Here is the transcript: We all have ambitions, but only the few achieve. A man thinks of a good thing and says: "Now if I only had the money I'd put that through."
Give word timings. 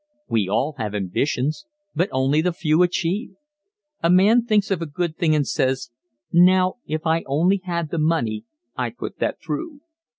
We 0.27 0.49
all 0.49 0.73
have 0.79 0.95
ambitions, 0.95 1.67
but 1.93 2.09
only 2.11 2.41
the 2.41 2.51
few 2.53 2.81
achieve. 2.81 3.35
A 4.01 4.09
man 4.09 4.43
thinks 4.43 4.71
of 4.71 4.81
a 4.81 4.87
good 4.87 5.15
thing 5.15 5.35
and 5.35 5.47
says: 5.47 5.91
"Now 6.33 6.77
if 6.87 7.05
I 7.05 7.21
only 7.27 7.61
had 7.65 7.91
the 7.91 7.99
money 7.99 8.43
I'd 8.75 8.97
put 8.97 9.19
that 9.19 9.39
through." 9.39 9.81